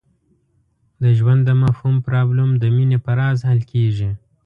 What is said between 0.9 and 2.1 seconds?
د ژوند د مفهوم